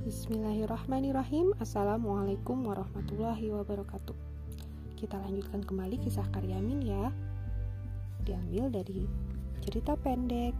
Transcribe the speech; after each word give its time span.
Bismillahirrahmanirrahim. 0.00 1.52
Assalamualaikum 1.60 2.64
warahmatullahi 2.64 3.52
wabarakatuh. 3.52 4.16
Kita 4.96 5.20
lanjutkan 5.20 5.60
kembali 5.60 6.00
kisah 6.00 6.24
Karyamin 6.32 6.80
ya. 6.80 7.12
Diambil 8.24 8.72
dari 8.72 9.04
cerita 9.60 9.92
pendek 10.00 10.56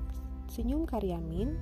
Senyum 0.46 0.86
Karyamin 0.86 1.56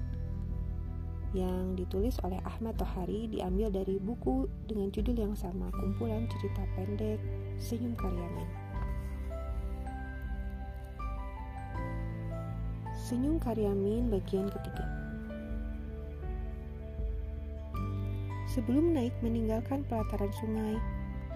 Yang 1.32 1.86
ditulis 1.86 2.16
oleh 2.20 2.36
Ahmad 2.44 2.76
Tohari 2.76 3.30
Diambil 3.32 3.72
dari 3.72 3.96
buku 3.96 4.44
dengan 4.68 4.92
judul 4.92 5.16
yang 5.16 5.32
sama 5.32 5.72
Kumpulan 5.72 6.28
cerita 6.28 6.60
pendek 6.76 7.16
Senyum 7.56 7.96
Karyamin 7.96 8.63
Senyum 13.04 13.36
Karyamin 13.36 14.08
bagian 14.08 14.48
ketiga 14.48 14.80
Sebelum 18.48 18.96
naik 18.96 19.12
meninggalkan 19.20 19.84
pelataran 19.92 20.32
sungai, 20.40 20.80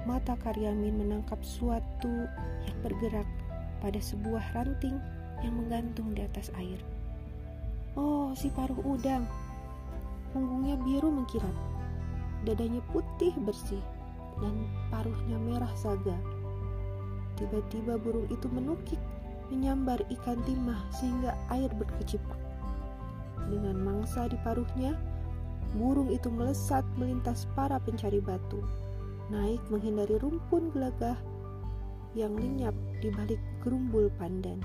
mata 0.08 0.32
Karyamin 0.40 0.96
menangkap 0.96 1.36
suatu 1.44 2.24
yang 2.64 2.78
bergerak 2.80 3.28
pada 3.84 4.00
sebuah 4.00 4.40
ranting 4.56 4.96
yang 5.44 5.60
menggantung 5.60 6.16
di 6.16 6.24
atas 6.24 6.48
air. 6.56 6.80
Oh, 8.00 8.32
si 8.32 8.48
paruh 8.48 8.80
udang. 8.88 9.28
Punggungnya 10.32 10.80
biru 10.80 11.12
mengkilap. 11.12 11.52
Dadanya 12.48 12.80
putih 12.96 13.36
bersih 13.44 13.84
dan 14.40 14.56
paruhnya 14.88 15.36
merah 15.36 15.74
saga. 15.76 16.16
Tiba-tiba 17.36 18.00
burung 18.00 18.24
itu 18.32 18.48
menukik, 18.48 19.02
menyambar 19.48 20.00
ikan 20.08 20.40
timah 20.44 20.80
sehingga 20.92 21.32
air 21.52 21.68
berkecipak. 21.76 22.36
Dengan 23.48 23.80
mangsa 23.80 24.28
di 24.28 24.36
paruhnya, 24.44 24.92
burung 25.76 26.12
itu 26.12 26.28
melesat 26.28 26.84
melintas 27.00 27.48
para 27.56 27.80
pencari 27.80 28.20
batu, 28.20 28.60
naik 29.32 29.60
menghindari 29.72 30.16
rumpun 30.20 30.72
gelagah 30.72 31.16
yang 32.16 32.36
lenyap 32.36 32.76
di 33.00 33.08
balik 33.12 33.40
gerumbul 33.60 34.08
pandan. 34.16 34.60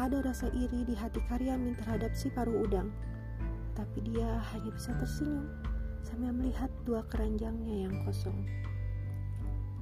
Ada 0.00 0.24
rasa 0.24 0.48
iri 0.56 0.88
di 0.88 0.96
hati 0.96 1.20
Karyamin 1.28 1.76
terhadap 1.76 2.16
si 2.16 2.32
paruh 2.32 2.64
udang, 2.64 2.88
tapi 3.76 4.00
dia 4.08 4.40
hanya 4.52 4.72
bisa 4.72 4.96
tersenyum 4.96 5.48
sambil 6.00 6.32
melihat 6.32 6.72
dua 6.88 7.04
keranjangnya 7.12 7.88
yang 7.88 7.94
kosong. 8.08 8.48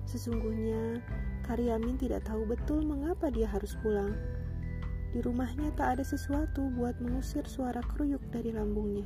Sesungguhnya, 0.09 1.05
Karyamin 1.45 2.01
tidak 2.01 2.25
tahu 2.25 2.49
betul 2.49 2.81
mengapa 2.81 3.29
dia 3.29 3.45
harus 3.45 3.77
pulang. 3.85 4.17
Di 5.13 5.21
rumahnya 5.21 5.69
tak 5.77 6.01
ada 6.01 6.05
sesuatu 6.05 6.73
buat 6.73 6.97
mengusir 7.05 7.45
suara 7.45 7.85
keruyuk 7.93 8.25
dari 8.33 8.57
lambungnya 8.57 9.05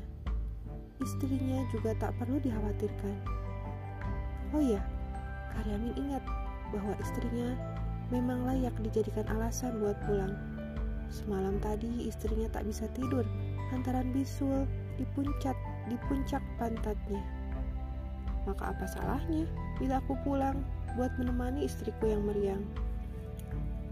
istrinya 1.03 1.67
juga 1.75 1.93
tak 1.99 2.15
perlu 2.17 2.39
dikhawatirkan. 2.39 3.17
Oh 4.55 4.63
ya, 4.63 4.81
Karyamin 5.59 5.95
ingat 5.99 6.23
bahwa 6.71 6.95
istrinya 7.03 7.59
memang 8.09 8.47
layak 8.47 8.73
dijadikan 8.81 9.27
alasan 9.29 9.83
buat 9.83 9.99
pulang. 10.07 10.33
Semalam 11.13 11.61
tadi 11.61 12.09
istrinya 12.09 12.49
tak 12.49 12.65
bisa 12.65 12.89
tidur 12.97 13.27
lantaran 13.69 14.09
bisul 14.15 14.65
di 14.97 15.05
puncak 15.13 15.57
di 15.91 15.97
puncak 16.09 16.41
pantatnya. 16.57 17.21
Maka 18.49 18.73
apa 18.73 18.85
salahnya 18.89 19.45
bila 19.77 20.01
aku 20.01 20.17
pulang 20.25 20.65
buat 20.99 21.13
menemani 21.21 21.67
istriku 21.67 22.09
yang 22.11 22.25
meriang? 22.27 22.63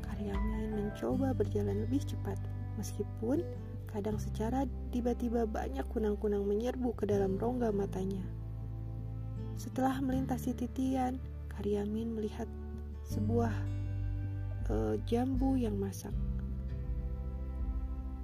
Karyamin 0.05 0.77
mencoba 0.77 1.33
berjalan 1.33 1.85
lebih 1.89 2.05
cepat 2.05 2.37
meskipun 2.77 3.45
Kadang 3.91 4.23
secara 4.23 4.71
tiba-tiba 4.95 5.51
banyak 5.51 5.83
kunang-kunang 5.91 6.47
menyerbu 6.47 6.95
ke 6.95 7.11
dalam 7.11 7.35
rongga 7.35 7.75
matanya. 7.75 8.23
Setelah 9.59 9.99
melintasi 9.99 10.55
titian, 10.55 11.19
Karyamin 11.51 12.15
melihat 12.15 12.47
sebuah 13.03 13.51
uh, 14.71 14.95
jambu 15.11 15.59
yang 15.59 15.75
masak. 15.75 16.15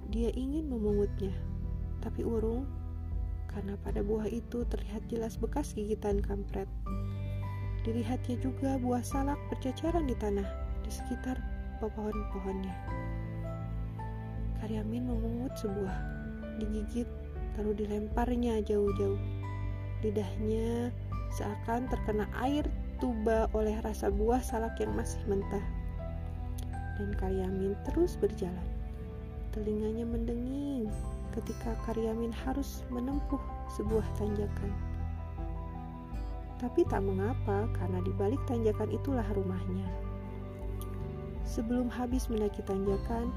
Dia 0.07 0.31
ingin 0.31 0.71
memungutnya, 0.71 1.35
tapi 1.99 2.23
urung 2.23 2.63
karena 3.51 3.75
pada 3.83 3.99
buah 3.99 4.31
itu 4.31 4.63
terlihat 4.71 5.03
jelas 5.11 5.35
bekas 5.35 5.75
gigitan 5.75 6.23
kampret. 6.23 6.71
Dilihatnya 7.87 8.35
juga 8.43 8.75
buah 8.83 8.99
salak 8.99 9.39
berceceran 9.47 10.11
di 10.11 10.15
tanah 10.19 10.43
di 10.83 10.91
sekitar 10.91 11.39
pohon-pohonnya. 11.79 12.75
Karyamin 14.59 15.07
memungut 15.07 15.55
sebuah, 15.55 15.95
digigit, 16.59 17.07
lalu 17.55 17.87
dilemparnya 17.87 18.59
jauh-jauh. 18.67 19.15
Lidahnya 20.03 20.91
seakan 21.39 21.87
terkena 21.87 22.27
air 22.43 22.67
tuba 22.99 23.47
oleh 23.55 23.79
rasa 23.79 24.11
buah 24.11 24.43
salak 24.43 24.75
yang 24.83 24.91
masih 24.91 25.23
mentah. 25.23 25.63
Dan 26.99 27.15
Karyamin 27.15 27.71
terus 27.87 28.19
berjalan. 28.19 28.67
Telinganya 29.55 30.03
mendenging 30.03 30.91
ketika 31.31 31.71
Karyamin 31.87 32.35
harus 32.35 32.83
menempuh 32.91 33.39
sebuah 33.79 34.03
tanjakan. 34.19 34.75
Tapi 36.57 36.81
tak 36.89 37.05
mengapa, 37.05 37.69
karena 37.77 38.01
di 38.01 38.09
balik 38.17 38.41
tanjakan 38.49 38.89
itulah 38.89 39.25
rumahnya. 39.37 39.85
Sebelum 41.45 41.87
habis 41.87 42.27
mendaki 42.27 42.65
tanjakan, 42.65 43.29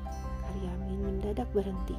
Karyamin 0.50 0.98
mendadak 0.98 1.46
berhenti. 1.54 1.94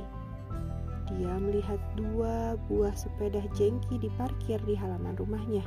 Dia 1.12 1.40
melihat 1.40 1.80
dua 1.96 2.60
buah 2.68 2.96
sepeda 2.96 3.44
jengki 3.56 4.00
diparkir 4.00 4.60
di 4.68 4.76
halaman 4.76 5.16
rumahnya. 5.16 5.64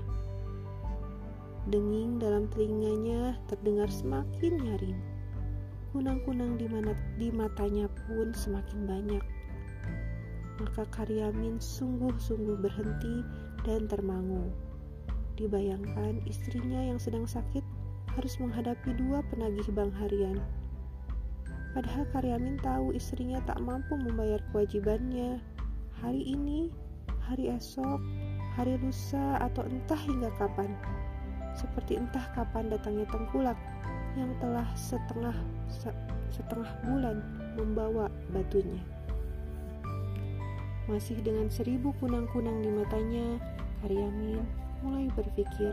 Denging 1.72 2.20
dalam 2.20 2.44
telinganya 2.52 3.40
terdengar 3.48 3.88
semakin 3.88 4.52
nyaring. 4.60 5.00
Kunang-kunang 5.96 6.60
di, 6.60 6.66
mana, 6.68 6.92
di 7.16 7.32
matanya 7.32 7.88
pun 8.04 8.34
semakin 8.36 8.84
banyak. 8.84 9.24
Maka 10.60 10.84
Karyamin 10.92 11.56
sungguh-sungguh 11.56 12.60
berhenti 12.60 13.24
dan 13.64 13.88
termangu. 13.88 14.52
Dibayangkan 15.34 16.22
istrinya 16.30 16.78
yang 16.78 17.02
sedang 17.02 17.26
sakit 17.26 17.62
harus 18.14 18.38
menghadapi 18.38 18.94
dua 18.94 19.26
penagih 19.34 19.66
bank 19.74 19.90
harian 19.98 20.38
Padahal 21.74 22.06
Karyamin 22.14 22.54
tahu 22.62 22.94
istrinya 22.94 23.42
tak 23.42 23.58
mampu 23.58 23.98
membayar 23.98 24.38
kewajibannya. 24.54 25.42
Hari 25.98 26.22
ini, 26.22 26.70
hari 27.26 27.50
esok, 27.50 27.98
hari 28.54 28.78
lusa, 28.78 29.42
atau 29.42 29.66
entah 29.66 29.98
hingga 29.98 30.30
kapan. 30.38 30.70
Seperti 31.58 31.98
entah 31.98 32.22
kapan 32.30 32.70
datangnya 32.70 33.10
tengkulak 33.10 33.58
yang 34.14 34.30
telah 34.38 34.70
setengah 34.78 35.34
setengah 36.30 36.70
bulan 36.86 37.18
membawa 37.58 38.06
batunya. 38.30 38.78
Masih 40.86 41.18
dengan 41.26 41.50
seribu 41.50 41.90
kunang-kunang 41.98 42.62
di 42.62 42.70
matanya, 42.70 43.26
Karyamin 43.82 44.63
mulai 44.84 45.08
berpikir, 45.16 45.72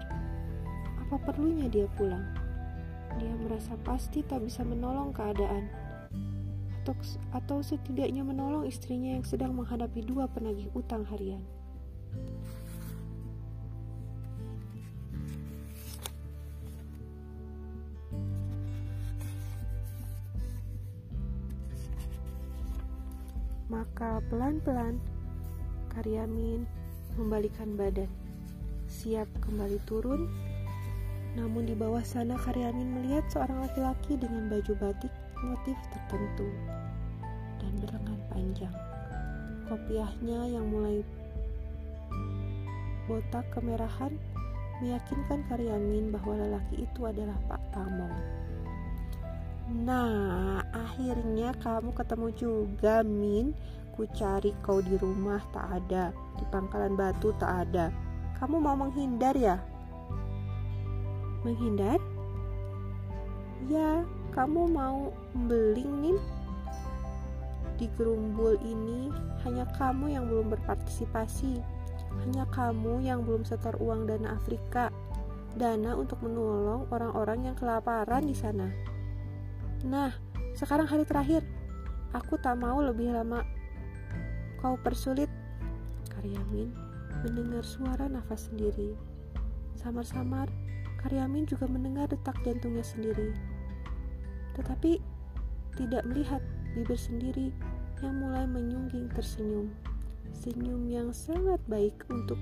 apa 1.03 1.19
perlunya 1.19 1.67
dia 1.67 1.91
pulang? 1.99 2.23
Dia 3.19 3.35
merasa 3.43 3.75
pasti 3.83 4.23
tak 4.23 4.47
bisa 4.47 4.63
menolong 4.63 5.11
keadaan 5.11 5.67
atau, 6.81 6.95
atau 7.35 7.57
setidaknya 7.59 8.23
menolong 8.23 8.63
istrinya 8.63 9.19
yang 9.19 9.27
sedang 9.27 9.51
menghadapi 9.51 9.99
dua 10.07 10.31
penagih 10.31 10.71
utang 10.71 11.03
harian. 11.11 11.43
Maka 23.71 24.19
pelan-pelan 24.27 24.99
Karyamin 25.91 26.63
membalikan 27.15 27.75
badan, 27.75 28.07
siap 29.01 29.25
kembali 29.41 29.81
turun. 29.89 30.29
Namun 31.33 31.65
di 31.65 31.73
bawah 31.73 32.05
sana 32.05 32.37
Karyamin 32.37 33.01
melihat 33.01 33.25
seorang 33.33 33.65
laki-laki 33.65 34.13
dengan 34.13 34.45
baju 34.45 34.73
batik 34.77 35.09
motif 35.41 35.73
tertentu 35.89 36.45
dan 37.57 37.73
berlengan 37.81 38.21
panjang. 38.29 38.75
Kopiahnya 39.65 40.53
yang 40.53 40.69
mulai 40.69 41.01
botak 43.09 43.49
kemerahan 43.49 44.13
meyakinkan 44.85 45.41
Karyamin 45.49 46.13
bahwa 46.13 46.37
lelaki 46.37 46.85
itu 46.85 47.01
adalah 47.09 47.37
Pak 47.49 47.61
Tamong. 47.73 48.17
Nah, 49.81 50.61
akhirnya 50.75 51.55
kamu 51.63 51.95
ketemu 51.95 52.27
juga, 52.37 53.01
Min. 53.01 53.55
Ku 53.95 54.03
cari 54.13 54.51
kau 54.61 54.83
di 54.83 54.93
rumah 54.99 55.39
tak 55.55 55.79
ada, 55.79 56.11
di 56.35 56.43
pangkalan 56.51 56.93
batu 56.93 57.31
tak 57.39 57.65
ada. 57.65 58.10
Kamu 58.41 58.57
mau 58.57 58.73
menghindar 58.73 59.37
ya? 59.37 59.61
Menghindar? 61.45 62.01
Ya, 63.69 64.01
kamu 64.33 64.65
mau 64.65 65.13
beli 65.45 65.85
nih? 65.85 66.17
Di 67.77 67.85
gerumbul 67.93 68.57
ini 68.65 69.13
hanya 69.45 69.69
kamu 69.77 70.17
yang 70.17 70.25
belum 70.25 70.57
berpartisipasi. 70.57 71.61
Hanya 72.25 72.49
kamu 72.49 73.05
yang 73.05 73.21
belum 73.21 73.45
setor 73.45 73.77
uang 73.77 74.09
dana 74.09 74.33
Afrika. 74.33 74.89
Dana 75.53 75.93
untuk 75.93 76.17
menolong 76.25 76.89
orang-orang 76.89 77.45
yang 77.45 77.53
kelaparan 77.53 78.25
di 78.25 78.33
sana. 78.33 78.73
Nah, 79.85 80.17
sekarang 80.57 80.89
hari 80.89 81.05
terakhir. 81.05 81.45
Aku 82.17 82.41
tak 82.41 82.57
mau 82.57 82.81
lebih 82.81 83.13
lama 83.13 83.45
kau 84.65 84.81
persulit. 84.81 85.29
Karyamin 86.09 86.90
mendengar 87.23 87.63
suara 87.65 88.07
nafas 88.07 88.47
sendiri. 88.51 88.95
Samar-samar, 89.77 90.47
Karyamin 91.01 91.49
juga 91.49 91.65
mendengar 91.65 92.07
detak 92.11 92.37
jantungnya 92.45 92.85
sendiri. 92.85 93.33
Tetapi 94.53 95.01
tidak 95.79 96.03
melihat 96.05 96.43
bibir 96.77 96.99
sendiri 96.99 97.49
yang 98.03 98.17
mulai 98.21 98.45
menyungging 98.45 99.09
tersenyum. 99.13 99.71
Senyum 100.31 100.87
yang 100.87 101.09
sangat 101.11 101.59
baik 101.67 101.95
untuk 102.09 102.37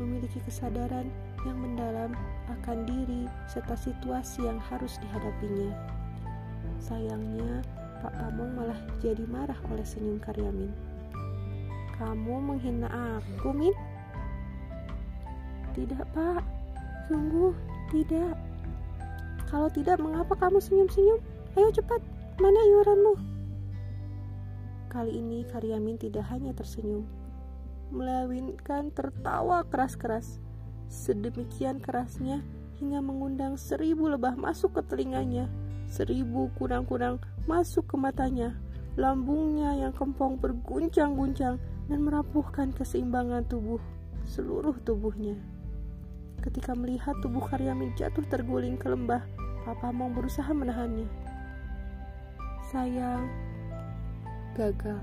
memiliki 0.00 0.42
kesadaran 0.42 1.06
yang 1.44 1.58
mendalam 1.60 2.16
akan 2.50 2.88
diri 2.88 3.28
serta 3.46 3.76
situasi 3.76 4.48
yang 4.48 4.58
harus 4.58 4.96
dihadapinya. 5.00 5.70
Sayangnya, 6.80 7.62
Pak 8.00 8.12
Pamong 8.20 8.52
malah 8.52 8.80
jadi 9.00 9.24
marah 9.28 9.56
oleh 9.72 9.84
senyum 9.84 10.20
Karyamin. 10.20 10.72
Kamu 11.94 12.36
menghina 12.42 12.90
aku, 12.90 13.54
Min? 13.54 13.93
Tidak, 15.74 16.04
Pak. 16.14 16.42
Sungguh 17.10 17.52
tidak. 17.90 18.38
Kalau 19.50 19.68
tidak, 19.68 20.00
mengapa 20.00 20.34
kamu 20.38 20.62
senyum-senyum? 20.62 21.20
Ayo 21.54 21.68
cepat, 21.70 22.00
mana 22.40 22.58
iuranmu? 22.74 23.14
Kali 24.90 25.18
ini 25.18 25.42
Karyamin 25.50 25.98
tidak 25.98 26.30
hanya 26.30 26.54
tersenyum, 26.54 27.02
melainkan 27.90 28.94
tertawa 28.94 29.66
keras-keras. 29.66 30.38
Sedemikian 30.86 31.82
kerasnya 31.82 32.42
hingga 32.78 33.02
mengundang 33.02 33.58
seribu 33.58 34.06
lebah 34.06 34.38
masuk 34.38 34.78
ke 34.78 34.82
telinganya 34.86 35.50
seribu 35.94 36.50
kurang-kurang 36.58 37.22
masuk 37.46 37.86
ke 37.86 37.96
matanya. 37.96 38.56
Lambungnya 38.98 39.74
yang 39.74 39.94
kempong 39.94 40.38
berguncang-guncang 40.38 41.58
dan 41.90 41.98
merapuhkan 42.02 42.70
keseimbangan 42.74 43.46
tubuh 43.46 43.78
seluruh 44.26 44.74
tubuhnya. 44.82 45.38
Ketika 46.44 46.76
melihat 46.76 47.16
tubuh 47.24 47.40
Karyamin 47.40 47.96
jatuh 47.96 48.20
terguling 48.28 48.76
ke 48.76 48.92
lembah, 48.92 49.24
Papa 49.64 49.88
Mong 49.88 50.12
berusaha 50.12 50.52
menahannya. 50.52 51.08
Sayang, 52.68 53.24
gagal. 54.52 55.00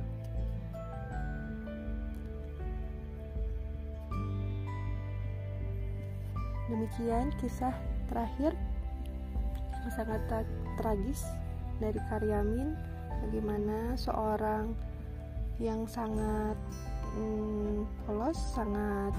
Demikian 6.69 7.33
kisah 7.41 7.73
terakhir 8.05 8.53
yang 9.81 9.91
sangat 9.97 10.21
tra 10.29 10.45
tragis 10.77 11.25
dari 11.81 11.97
Karyamin 12.05 12.77
bagaimana 13.25 13.97
seorang 13.97 14.77
yang 15.57 15.89
sangat 15.89 16.53
mm, 17.17 17.81
polos 18.05 18.37
sangat 18.37 19.11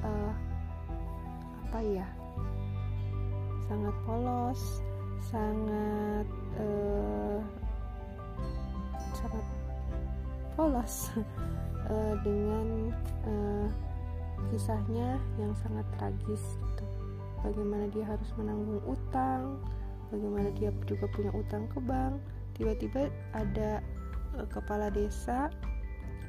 uh, 0.00 0.47
apa 1.68 1.84
ya 1.84 2.08
sangat 3.68 3.92
polos 4.08 4.80
sangat 5.28 6.24
uh, 6.56 7.44
sangat 9.12 9.44
polos 10.56 11.12
uh, 11.92 12.16
dengan 12.24 12.88
uh, 13.28 13.68
kisahnya 14.48 15.20
yang 15.36 15.52
sangat 15.60 15.84
tragis 16.00 16.40
gitu. 16.40 16.84
bagaimana 17.44 17.84
dia 17.92 18.08
harus 18.08 18.32
menanggung 18.40 18.80
utang 18.88 19.60
bagaimana 20.08 20.48
dia 20.56 20.72
juga 20.88 21.04
punya 21.12 21.36
utang 21.36 21.68
ke 21.68 21.84
bank 21.84 22.16
tiba-tiba 22.56 23.12
ada 23.36 23.84
uh, 24.40 24.48
kepala 24.48 24.88
desa 24.88 25.52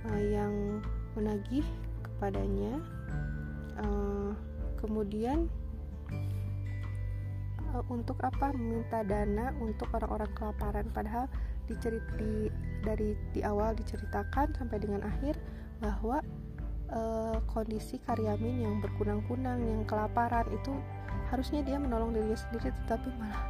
uh, 0.04 0.20
yang 0.20 0.84
menagih 1.16 1.64
kepadanya 2.04 2.84
uh, 3.80 4.36
kemudian 4.80 5.52
uh, 7.76 7.84
untuk 7.92 8.18
apa? 8.24 8.56
Meminta 8.56 9.04
dana 9.04 9.52
untuk 9.60 9.92
orang-orang 9.92 10.32
kelaparan. 10.34 10.88
Padahal 10.96 11.28
dicerit 11.70 12.04
di 12.18 12.50
dari 12.82 13.14
di 13.36 13.46
awal 13.46 13.78
diceritakan 13.78 14.56
sampai 14.58 14.78
dengan 14.82 15.06
akhir 15.06 15.38
bahwa 15.84 16.24
uh, 16.90 17.38
kondisi 17.52 18.02
Karyamin 18.02 18.66
yang 18.66 18.76
berkunang-kunang 18.82 19.62
yang 19.62 19.84
kelaparan 19.86 20.48
itu 20.50 20.74
harusnya 21.30 21.62
dia 21.62 21.78
menolong 21.78 22.18
dirinya 22.18 22.40
sendiri 22.40 22.74
tetapi 22.84 23.10
malah 23.22 23.44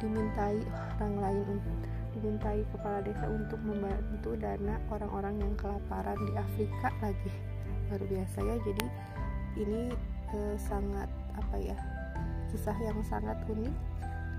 dimintai 0.00 0.60
orang 0.96 1.14
lain 1.20 1.44
untuk 1.60 1.76
dimintai 2.16 2.60
kepala 2.72 3.04
desa 3.04 3.28
untuk 3.28 3.60
membantu 3.60 4.32
dana 4.40 4.80
orang-orang 4.88 5.36
yang 5.36 5.52
kelaparan 5.60 6.16
di 6.16 6.32
Afrika 6.32 6.88
lagi. 7.04 7.32
Luar 7.92 8.02
biasa 8.08 8.38
ya 8.40 8.56
jadi 8.64 8.86
ini 9.56 9.82
eh, 10.34 10.56
sangat 10.58 11.10
apa 11.36 11.56
ya 11.60 11.76
kisah 12.50 12.76
yang 12.80 12.98
sangat 13.04 13.36
unik 13.50 13.74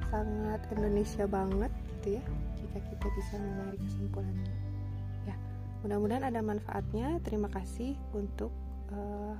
sangat 0.07 0.61
Indonesia 0.71 1.23
banget 1.27 1.71
gitu 1.99 2.17
ya 2.17 2.23
jika 2.57 2.77
kita 2.89 3.07
bisa 3.13 3.33
menarik 3.37 3.81
kesimpulannya 3.85 4.55
ya 5.27 5.35
mudah-mudahan 5.83 6.25
ada 6.25 6.41
manfaatnya 6.41 7.19
terima 7.21 7.51
kasih 7.51 7.93
untuk 8.15 8.49
uh, 8.95 9.35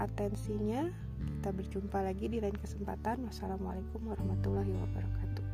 atensinya 0.00 0.88
kita 1.18 1.50
berjumpa 1.52 1.98
lagi 2.00 2.26
di 2.30 2.38
lain 2.40 2.56
kesempatan. 2.56 3.26
Wassalamualaikum 3.28 4.00
warahmatullahi 4.06 4.72
wabarakatuh. 4.72 5.44